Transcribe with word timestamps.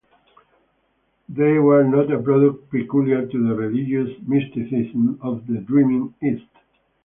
They 1.29 1.59
were 1.59 1.83
not 1.83 2.11
a 2.11 2.17
product 2.19 2.71
peculiar 2.71 3.27
to 3.27 3.47
the 3.47 3.53
religious 3.53 4.17
mysticism 4.27 5.19
of 5.21 5.45
the 5.45 5.59
dreamy 5.59 6.11
East. 6.23 6.49